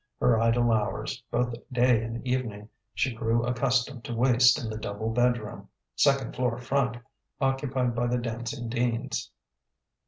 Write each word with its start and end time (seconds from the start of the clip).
Her 0.19 0.39
idle 0.39 0.71
hours, 0.71 1.21
both 1.29 1.53
day 1.71 2.01
and 2.01 2.25
evening, 2.25 2.69
she 2.95 3.13
grew 3.13 3.43
accustomed 3.45 4.03
to 4.05 4.15
waste 4.15 4.57
in 4.57 4.67
the 4.67 4.75
double 4.79 5.11
bedroom 5.11 5.69
("second 5.95 6.35
floor 6.35 6.57
front") 6.57 6.97
occupied 7.39 7.93
by 7.93 8.07
the 8.07 8.17
Dancing 8.17 8.67
Deans. 8.67 9.29